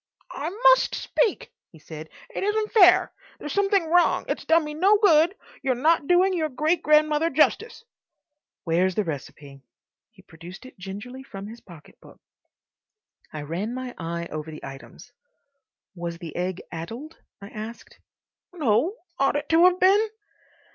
[0.31, 2.09] "I must speak," he said.
[2.33, 3.11] "It isn't fair.
[3.37, 4.25] There's something wrong.
[4.27, 5.35] It's done me no good.
[5.61, 7.83] You're not doing your great grandmother justice."
[8.63, 9.61] "Where's the recipe?"
[10.09, 12.19] He produced it gingerly from his pocket book.
[13.31, 15.11] I ran my eye over the items.
[15.93, 17.99] "Was the egg addled?" I asked.
[18.53, 18.95] "No.
[19.19, 20.07] Ought it to have been?"